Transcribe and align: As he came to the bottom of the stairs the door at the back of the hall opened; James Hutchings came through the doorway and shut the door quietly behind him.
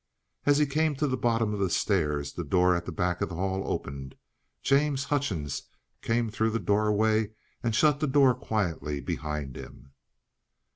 As 0.47 0.57
he 0.57 0.65
came 0.65 0.95
to 0.95 1.05
the 1.05 1.15
bottom 1.15 1.53
of 1.53 1.59
the 1.59 1.69
stairs 1.69 2.33
the 2.33 2.43
door 2.43 2.75
at 2.75 2.87
the 2.87 2.91
back 2.91 3.21
of 3.21 3.29
the 3.29 3.35
hall 3.35 3.61
opened; 3.71 4.15
James 4.63 5.03
Hutchings 5.03 5.61
came 6.01 6.31
through 6.31 6.49
the 6.49 6.57
doorway 6.59 7.33
and 7.61 7.75
shut 7.75 7.99
the 7.99 8.07
door 8.07 8.33
quietly 8.33 8.99
behind 8.99 9.55
him. 9.55 9.91